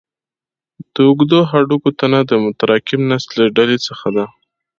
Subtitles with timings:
[0.93, 4.25] د اوږدو هډوکو تنه د متراکم نسج له ډلې څخه ده.